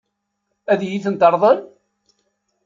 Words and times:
Ad 0.71 0.81
iyi-ten-teṛḍel? 0.83 1.59